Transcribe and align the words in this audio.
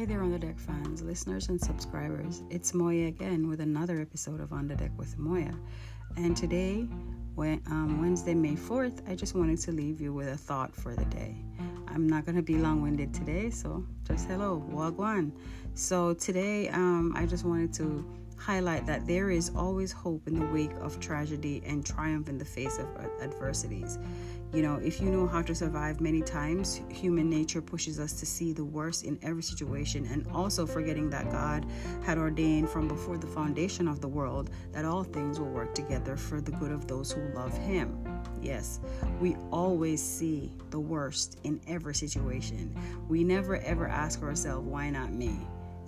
Hey 0.00 0.06
there, 0.06 0.22
On 0.22 0.30
the 0.30 0.38
Deck 0.38 0.58
fans, 0.58 1.02
listeners, 1.02 1.50
and 1.50 1.60
subscribers. 1.60 2.42
It's 2.48 2.72
Moya 2.72 3.08
again 3.08 3.50
with 3.50 3.60
another 3.60 4.00
episode 4.00 4.40
of 4.40 4.50
On 4.50 4.66
the 4.66 4.74
Deck 4.74 4.92
with 4.96 5.18
Moya. 5.18 5.52
And 6.16 6.34
today, 6.34 6.88
when, 7.34 7.60
um, 7.66 8.00
Wednesday, 8.00 8.32
May 8.32 8.54
4th, 8.54 9.06
I 9.06 9.14
just 9.14 9.34
wanted 9.34 9.58
to 9.58 9.72
leave 9.72 10.00
you 10.00 10.14
with 10.14 10.28
a 10.28 10.38
thought 10.38 10.74
for 10.74 10.96
the 10.96 11.04
day. 11.04 11.36
I'm 11.86 12.08
not 12.08 12.24
going 12.24 12.36
to 12.36 12.42
be 12.42 12.56
long 12.56 12.80
winded 12.80 13.12
today, 13.12 13.50
so 13.50 13.84
just 14.04 14.26
hello, 14.26 14.64
wagwan. 14.70 15.32
So 15.74 16.14
today, 16.14 16.70
um, 16.70 17.12
I 17.14 17.26
just 17.26 17.44
wanted 17.44 17.74
to 17.74 18.02
highlight 18.40 18.86
that 18.86 19.06
there 19.06 19.30
is 19.30 19.50
always 19.54 19.92
hope 19.92 20.26
in 20.26 20.38
the 20.38 20.46
wake 20.46 20.72
of 20.80 20.98
tragedy 20.98 21.62
and 21.66 21.84
triumph 21.84 22.28
in 22.28 22.38
the 22.38 22.44
face 22.44 22.78
of 22.78 22.86
adversities. 23.20 23.98
You 24.52 24.62
know, 24.62 24.76
if 24.76 25.00
you 25.00 25.10
know 25.10 25.28
how 25.28 25.42
to 25.42 25.54
survive 25.54 26.00
many 26.00 26.22
times, 26.22 26.80
human 26.88 27.28
nature 27.30 27.60
pushes 27.60 28.00
us 28.00 28.14
to 28.14 28.26
see 28.26 28.52
the 28.52 28.64
worst 28.64 29.04
in 29.04 29.18
every 29.22 29.42
situation 29.42 30.06
and 30.06 30.26
also 30.32 30.66
forgetting 30.66 31.10
that 31.10 31.30
God 31.30 31.66
had 32.02 32.18
ordained 32.18 32.68
from 32.68 32.88
before 32.88 33.18
the 33.18 33.28
foundation 33.28 33.86
of 33.86 34.00
the 34.00 34.08
world 34.08 34.50
that 34.72 34.84
all 34.84 35.04
things 35.04 35.38
will 35.38 35.50
work 35.50 35.74
together 35.74 36.16
for 36.16 36.40
the 36.40 36.50
good 36.52 36.72
of 36.72 36.88
those 36.88 37.12
who 37.12 37.20
love 37.34 37.56
Him. 37.58 38.02
Yes, 38.42 38.80
we 39.20 39.36
always 39.52 40.02
see 40.02 40.50
the 40.70 40.80
worst 40.80 41.38
in 41.44 41.60
every 41.68 41.94
situation. 41.94 42.74
We 43.06 43.22
never 43.22 43.58
ever 43.58 43.86
ask 43.86 44.22
ourselves, 44.22 44.66
why 44.66 44.90
not 44.90 45.12
me? 45.12 45.38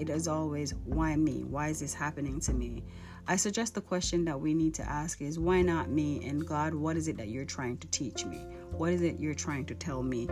It 0.00 0.08
is 0.08 0.28
always, 0.28 0.72
why 0.86 1.14
me? 1.14 1.44
Why 1.44 1.68
is 1.68 1.80
this 1.80 1.92
happening 1.92 2.40
to 2.40 2.54
me? 2.54 2.82
I 3.28 3.36
suggest 3.36 3.74
the 3.74 3.82
question 3.82 4.24
that 4.24 4.40
we 4.40 4.54
need 4.54 4.72
to 4.76 4.82
ask 4.82 5.20
is 5.20 5.38
why 5.38 5.60
not 5.60 5.90
me? 5.90 6.26
And 6.26 6.46
God, 6.46 6.72
what 6.72 6.96
is 6.96 7.06
it 7.06 7.18
that 7.18 7.28
you're 7.28 7.44
trying 7.44 7.76
to 7.76 7.86
teach 7.88 8.24
me? 8.24 8.46
What 8.70 8.94
is 8.94 9.02
it 9.02 9.20
you're 9.20 9.34
trying 9.34 9.66
to 9.66 9.74
tell 9.74 10.02
me 10.02 10.26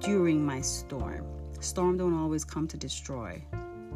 during 0.00 0.44
my 0.44 0.60
storm? 0.60 1.24
Storm 1.60 1.96
don't 1.96 2.12
always 2.12 2.44
come 2.44 2.68
to 2.68 2.76
destroy. 2.76 3.42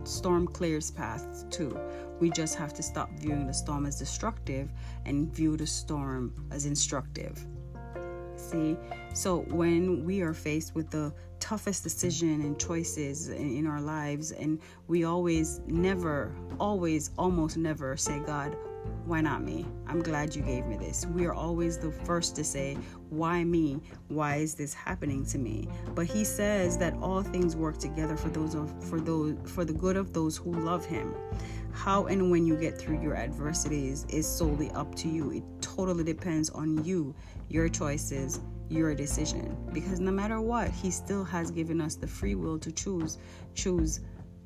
Storm 0.05 0.47
clears 0.47 0.91
paths 0.91 1.45
too. 1.51 1.79
We 2.19 2.31
just 2.31 2.55
have 2.55 2.73
to 2.73 2.83
stop 2.83 3.11
viewing 3.19 3.47
the 3.47 3.53
storm 3.53 3.85
as 3.85 3.99
destructive 3.99 4.73
and 5.05 5.31
view 5.31 5.59
the 5.59 5.67
storm 5.67 6.33
as 6.51 6.65
instructive. 6.65 7.47
So 9.13 9.41
when 9.49 10.05
we 10.05 10.21
are 10.23 10.35
faced 10.35 10.75
with 10.75 10.91
the 10.91 11.13
toughest 11.41 11.83
decision 11.83 12.43
and 12.43 12.59
choices 12.59 13.29
in, 13.29 13.57
in 13.57 13.67
our 13.67 13.81
lives 13.81 14.33
and 14.33 14.61
we 14.89 15.05
always 15.05 15.61
never 15.67 16.35
always 16.59 17.11
almost 17.17 17.57
never 17.57 17.97
say 17.97 18.19
god 18.21 18.55
why 19.05 19.21
not 19.21 19.43
me? 19.43 19.67
I'm 19.87 20.03
glad 20.03 20.35
you 20.35 20.43
gave 20.43 20.67
me 20.67 20.77
this. 20.77 21.05
We 21.07 21.27
are 21.27 21.35
always 21.35 21.79
the 21.79 21.91
first 21.91 22.37
to 22.37 22.45
say, 22.45 22.79
Why 23.09 23.43
me? 23.45 23.81
Why 24.09 24.37
is 24.37 24.55
this 24.55 24.73
happening 24.73 25.25
to 25.27 25.39
me? 25.39 25.69
But 25.95 26.07
he 26.07 26.25
says 26.25 26.79
that 26.79 26.95
all 27.03 27.23
things 27.23 27.57
work 27.57 27.79
together 27.79 28.17
for 28.17 28.29
those 28.29 28.55
of, 28.55 28.73
for 28.85 29.01
those 29.01 29.37
for 29.45 29.65
the 29.65 29.73
good 29.73 29.97
of 29.97 30.13
those 30.13 30.37
who 30.37 30.53
love 30.53 30.85
him. 30.85 31.15
How 31.73 32.07
and 32.07 32.31
when 32.31 32.47
you 32.47 32.57
get 32.57 32.79
through 32.79 33.03
your 33.03 33.17
adversities 33.17 34.07
is 34.09 34.27
solely 34.27 34.71
up 34.71 34.95
to 34.97 35.09
you. 35.09 35.31
It 35.33 35.60
totally 35.81 36.05
depends 36.05 36.51
on 36.51 36.85
you, 36.85 37.15
your 37.49 37.67
choices, 37.67 38.39
your 38.69 38.95
decision. 38.95 39.57
Because 39.73 39.99
no 39.99 40.11
matter 40.11 40.39
what 40.39 40.69
he 40.69 40.91
still 40.91 41.25
has 41.25 41.51
given 41.51 41.81
us 41.81 41.95
the 41.95 42.07
free 42.07 42.35
will 42.35 42.59
to 42.59 42.71
choose 42.71 43.17
choose 43.55 44.01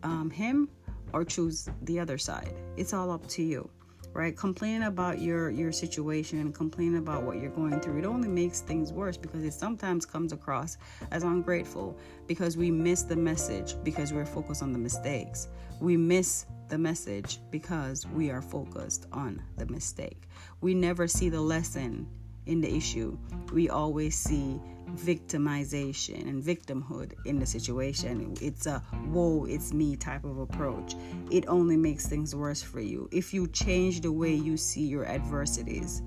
um, 0.04 0.30
him 0.30 0.68
or 1.12 1.24
choose 1.24 1.68
the 1.82 1.98
other 1.98 2.18
side. 2.18 2.54
It's 2.76 2.94
all 2.94 3.10
up 3.10 3.26
to 3.30 3.42
you 3.42 3.68
right? 4.12 4.36
Complaining 4.36 4.84
about 4.84 5.20
your 5.20 5.50
your 5.50 5.72
situation 5.72 6.52
complaining 6.52 6.98
about 6.98 7.24
what 7.24 7.40
you're 7.40 7.50
going 7.50 7.80
through. 7.80 7.98
It 7.98 8.04
only 8.04 8.28
makes 8.28 8.60
things 8.60 8.92
worse 8.92 9.16
because 9.16 9.42
it 9.42 9.52
sometimes 9.52 10.06
comes 10.06 10.32
across 10.32 10.78
as 11.10 11.24
ungrateful 11.24 11.98
because 12.28 12.56
we 12.56 12.70
miss 12.70 13.02
the 13.02 13.16
message 13.16 13.74
because 13.82 14.12
we're 14.12 14.24
focused 14.24 14.62
on 14.62 14.72
the 14.72 14.78
mistakes. 14.78 15.48
We 15.80 15.96
miss 15.96 16.46
the 16.68 16.78
message 16.78 17.40
because 17.50 18.06
we 18.06 18.30
are 18.30 18.42
focused 18.42 19.06
on 19.12 19.42
the 19.56 19.66
mistake 19.66 20.28
we 20.60 20.74
never 20.74 21.06
see 21.06 21.28
the 21.28 21.40
lesson 21.40 22.06
in 22.46 22.60
the 22.60 22.74
issue, 22.74 23.16
we 23.52 23.68
always 23.68 24.16
see 24.16 24.60
victimization 24.96 26.28
and 26.28 26.42
victimhood 26.42 27.12
in 27.24 27.38
the 27.38 27.46
situation. 27.46 28.34
It's 28.40 28.66
a 28.66 28.80
whoa, 29.10 29.46
it's 29.46 29.72
me 29.72 29.96
type 29.96 30.24
of 30.24 30.38
approach. 30.38 30.94
It 31.30 31.46
only 31.48 31.76
makes 31.76 32.06
things 32.06 32.34
worse 32.34 32.62
for 32.62 32.80
you. 32.80 33.08
If 33.12 33.32
you 33.32 33.46
change 33.48 34.02
the 34.02 34.12
way 34.12 34.34
you 34.34 34.56
see 34.56 34.86
your 34.86 35.06
adversities, 35.06 36.02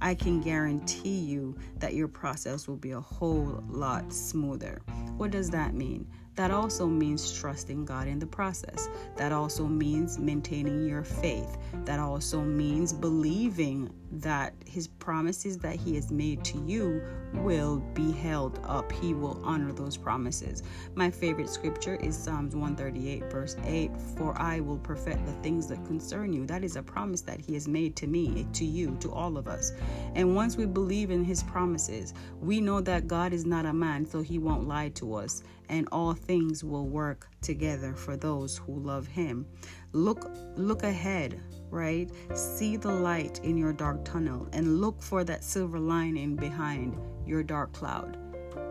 I 0.00 0.14
can 0.14 0.40
guarantee 0.40 1.20
you 1.20 1.56
that 1.78 1.94
your 1.94 2.08
process 2.08 2.66
will 2.66 2.76
be 2.76 2.90
a 2.90 3.00
whole 3.00 3.62
lot 3.68 4.12
smoother. 4.12 4.82
What 5.16 5.30
does 5.30 5.50
that 5.50 5.74
mean? 5.74 6.06
That 6.34 6.50
also 6.50 6.86
means 6.86 7.32
trusting 7.32 7.84
God 7.84 8.08
in 8.08 8.18
the 8.18 8.26
process. 8.26 8.88
That 9.16 9.32
also 9.32 9.66
means 9.66 10.18
maintaining 10.18 10.86
your 10.86 11.04
faith. 11.04 11.58
That 11.84 12.00
also 12.00 12.40
means 12.40 12.92
believing 12.92 13.90
that 14.12 14.54
His 14.66 14.88
promises 14.88 15.58
that 15.58 15.76
He 15.76 15.94
has 15.94 16.10
made 16.10 16.44
to 16.44 16.58
you 16.58 17.02
will 17.34 17.78
be 17.94 18.12
held 18.12 18.60
up. 18.64 18.92
He 18.92 19.14
will 19.14 19.40
honor 19.44 19.72
those 19.72 19.96
promises. 19.96 20.62
My 20.94 21.10
favorite 21.10 21.48
scripture 21.48 21.96
is 21.96 22.16
Psalms 22.16 22.54
138, 22.54 23.30
verse 23.30 23.56
8 23.64 23.90
For 24.16 24.38
I 24.40 24.60
will 24.60 24.78
perfect 24.78 25.24
the 25.26 25.32
things 25.34 25.66
that 25.68 25.84
concern 25.86 26.32
you. 26.32 26.46
That 26.46 26.64
is 26.64 26.76
a 26.76 26.82
promise 26.82 27.22
that 27.22 27.40
He 27.40 27.54
has 27.54 27.66
made 27.66 27.96
to 27.96 28.06
me, 28.06 28.46
to 28.52 28.64
you, 28.64 28.96
to 29.00 29.10
all 29.10 29.36
of 29.38 29.48
us. 29.48 29.72
And 30.14 30.36
once 30.36 30.56
we 30.56 30.66
believe 30.66 31.10
in 31.10 31.24
His 31.24 31.42
promises, 31.42 32.14
we 32.40 32.60
know 32.60 32.80
that 32.82 33.06
God 33.06 33.32
is 33.32 33.46
not 33.46 33.66
a 33.66 33.72
man, 33.72 34.06
so 34.06 34.20
He 34.20 34.38
won't 34.38 34.68
lie 34.68 34.90
to 34.90 35.14
us 35.14 35.42
and 35.72 35.88
all 35.90 36.12
things 36.12 36.62
will 36.62 36.86
work 36.86 37.28
together 37.40 37.94
for 37.94 38.14
those 38.14 38.58
who 38.58 38.78
love 38.78 39.06
him. 39.06 39.46
Look 39.92 40.30
look 40.54 40.82
ahead, 40.82 41.40
right? 41.70 42.10
See 42.34 42.76
the 42.76 42.92
light 42.92 43.40
in 43.42 43.56
your 43.56 43.72
dark 43.72 44.01
tunnel 44.04 44.48
and 44.52 44.80
look 44.80 45.02
for 45.02 45.24
that 45.24 45.44
silver 45.44 45.78
lining 45.78 46.36
behind 46.36 46.96
your 47.26 47.42
dark 47.42 47.72
cloud. 47.72 48.18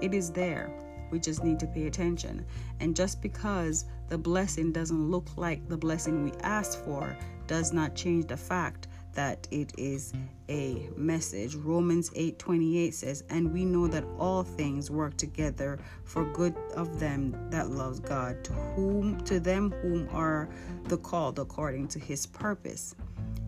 It 0.01 0.13
is 0.13 0.31
there. 0.31 0.71
We 1.11 1.19
just 1.19 1.43
need 1.43 1.59
to 1.59 1.67
pay 1.67 1.87
attention. 1.87 2.45
And 2.79 2.95
just 2.95 3.21
because 3.21 3.85
the 4.07 4.17
blessing 4.17 4.71
doesn't 4.71 5.11
look 5.11 5.37
like 5.37 5.67
the 5.67 5.77
blessing 5.77 6.23
we 6.23 6.31
asked 6.41 6.79
for 6.85 7.17
does 7.47 7.73
not 7.73 7.95
change 7.95 8.27
the 8.27 8.37
fact 8.37 8.87
that 9.13 9.45
it 9.51 9.73
is 9.77 10.13
a 10.47 10.89
message. 10.95 11.55
Romans 11.55 12.09
8:28 12.15 12.93
says, 12.93 13.25
"And 13.29 13.51
we 13.51 13.65
know 13.65 13.87
that 13.87 14.05
all 14.17 14.43
things 14.43 14.89
work 14.89 15.17
together 15.17 15.79
for 16.05 16.23
good 16.31 16.55
of 16.75 16.99
them 16.99 17.35
that 17.49 17.69
loves 17.69 17.99
God, 17.99 18.41
to 18.45 18.53
whom 18.53 19.19
to 19.25 19.39
them 19.41 19.71
whom 19.81 20.07
are 20.13 20.47
the 20.85 20.97
called 20.97 21.39
according 21.39 21.89
to 21.89 21.99
his 21.99 22.25
purpose." 22.25 22.95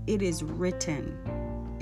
It 0.06 0.22
is 0.22 0.44
written. 0.44 1.18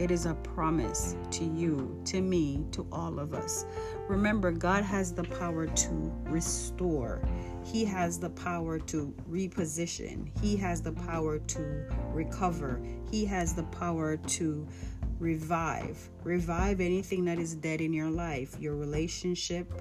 It 0.02 0.10
is 0.10 0.26
a 0.26 0.34
promise 0.34 1.16
to 1.30 1.44
you, 1.44 2.02
to 2.06 2.22
me, 2.22 2.66
to 2.72 2.88
all 2.92 3.20
of 3.20 3.36
us. 3.36 3.66
Remember, 4.10 4.52
God 4.52 4.84
has 4.84 5.14
the 5.14 5.24
power 5.24 5.68
to 5.68 6.14
restore. 6.24 7.22
He 7.64 7.86
has 7.86 8.18
the 8.18 8.32
power 8.32 8.80
to 8.80 9.14
reposition. 9.30 10.36
He 10.42 10.58
has 10.58 10.82
the 10.82 10.92
power 10.92 11.38
to 11.38 11.86
recover. 12.14 12.82
He 13.12 13.26
has 13.26 13.54
the 13.54 13.62
power 13.66 14.18
to 14.18 14.68
revive. 15.20 16.10
Revive 16.24 16.82
anything 16.82 17.24
that 17.26 17.38
is 17.38 17.54
dead 17.54 17.80
in 17.80 17.94
your 17.94 18.10
life 18.10 18.58
your 18.60 18.76
relationship, 18.76 19.72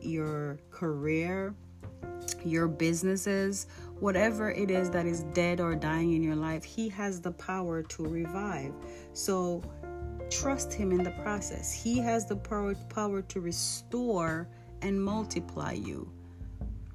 your 0.00 0.58
career, 0.72 1.54
your 2.44 2.66
businesses, 2.66 3.68
whatever 4.00 4.50
it 4.50 4.70
is 4.70 4.90
that 4.90 5.06
is 5.06 5.24
dead 5.34 5.60
or 5.60 5.74
dying 5.74 6.12
in 6.12 6.22
your 6.22 6.36
life. 6.36 6.64
He 6.64 6.88
has 6.90 7.20
the 7.20 7.32
power 7.32 7.82
to 7.82 8.06
revive. 8.06 8.72
So 9.12 9.62
trust 10.30 10.72
Him 10.72 10.92
in 10.92 11.02
the 11.02 11.10
process. 11.22 11.72
He 11.72 11.98
has 11.98 12.26
the 12.26 12.36
power, 12.36 12.74
power 12.88 13.22
to 13.22 13.40
restore 13.40 14.48
and 14.82 15.02
multiply 15.02 15.72
you 15.72 16.10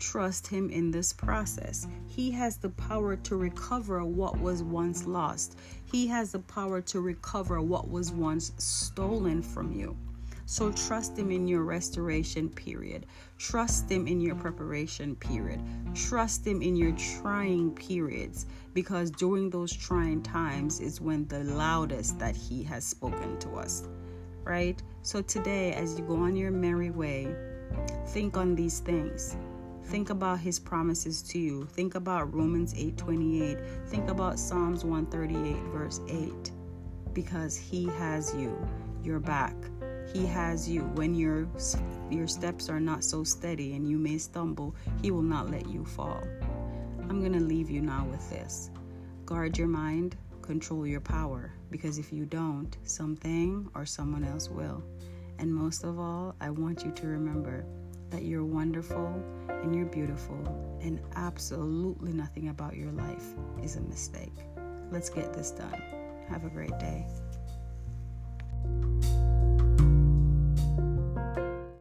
trust 0.03 0.47
Him 0.47 0.69
in 0.69 0.91
this 0.91 1.13
process. 1.13 1.87
He 2.07 2.29
has 2.31 2.57
the 2.57 2.69
power 2.69 3.15
to 3.15 3.37
recover 3.37 4.03
what 4.03 4.37
was 4.39 4.61
once 4.61 5.05
lost, 5.05 5.57
He 5.85 6.07
has 6.07 6.33
the 6.33 6.39
power 6.39 6.81
to 6.81 6.99
recover 6.99 7.61
what 7.61 7.89
was 7.89 8.11
once 8.11 8.51
stolen 8.57 9.41
from 9.41 9.71
you. 9.71 9.95
So 10.45 10.71
trust 10.71 11.17
Him 11.17 11.31
in 11.31 11.47
your 11.47 11.63
restoration 11.63 12.49
period. 12.49 13.05
Trust 13.37 13.89
Him 13.89 14.07
in 14.07 14.19
your 14.19 14.35
preparation 14.35 15.15
period. 15.15 15.61
Trust 15.95 16.45
Him 16.45 16.61
in 16.61 16.75
your 16.75 16.91
trying 16.93 17.71
periods 17.71 18.45
because 18.73 19.11
during 19.11 19.49
those 19.49 19.71
trying 19.71 20.21
times 20.21 20.79
is 20.79 20.99
when 20.99 21.27
the 21.27 21.43
loudest 21.43 22.19
that 22.19 22.35
He 22.35 22.63
has 22.63 22.83
spoken 22.83 23.39
to 23.39 23.55
us. 23.55 23.87
Right? 24.43 24.81
So 25.01 25.21
today, 25.21 25.73
as 25.73 25.97
you 25.97 26.05
go 26.05 26.15
on 26.17 26.35
your 26.35 26.51
merry 26.51 26.89
way, 26.89 27.33
think 28.07 28.37
on 28.37 28.55
these 28.55 28.79
things. 28.79 29.37
Think 29.85 30.09
about 30.09 30.39
his 30.39 30.59
promises 30.59 31.21
to 31.23 31.39
you. 31.39 31.65
Think 31.65 31.95
about 31.95 32.33
Romans 32.33 32.73
8:28. 32.73 33.59
Think 33.87 34.09
about 34.09 34.39
Psalms 34.39 34.85
138 34.85 35.61
verse 35.71 35.99
8 36.07 36.51
because 37.13 37.55
he 37.55 37.85
has 37.85 38.33
you. 38.35 38.55
Your 39.03 39.19
back. 39.19 39.55
He 40.11 40.25
has 40.25 40.69
you 40.69 40.81
when 40.95 41.15
your 41.15 41.47
your 42.09 42.27
steps 42.27 42.69
are 42.69 42.79
not 42.79 43.03
so 43.03 43.23
steady 43.23 43.75
and 43.75 43.87
you 43.87 43.97
may 43.97 44.17
stumble, 44.17 44.75
he 45.01 45.11
will 45.11 45.21
not 45.21 45.49
let 45.49 45.67
you 45.67 45.85
fall. 45.85 46.23
I'm 47.09 47.19
going 47.19 47.33
to 47.33 47.39
leave 47.39 47.69
you 47.69 47.81
now 47.81 48.05
with 48.09 48.27
this 48.29 48.69
guard 49.25 49.57
your 49.57 49.67
mind, 49.67 50.15
control 50.41 50.85
your 50.85 50.99
power, 50.99 51.53
because 51.71 51.97
if 51.97 52.11
you 52.11 52.25
don't, 52.25 52.77
something 52.83 53.69
or 53.73 53.85
someone 53.85 54.23
else 54.23 54.49
will. 54.49 54.83
And 55.39 55.53
most 55.53 55.83
of 55.83 55.99
all, 55.99 56.35
I 56.41 56.49
want 56.49 56.83
you 56.83 56.91
to 56.91 57.07
remember 57.07 57.65
that 58.09 58.23
you're 58.23 58.45
wonderful 58.45 59.23
and 59.47 59.75
you're 59.75 59.85
beautiful, 59.85 60.37
and 60.81 60.99
absolutely 61.15 62.13
nothing 62.13 62.49
about 62.49 62.75
your 62.75 62.91
life 62.91 63.33
is 63.63 63.75
a 63.77 63.81
mistake. 63.81 64.33
Let's 64.91 65.09
get 65.09 65.33
this 65.33 65.51
done. 65.51 65.81
Have 66.29 66.45
a 66.45 66.49
great 66.49 66.77
day. 66.79 67.07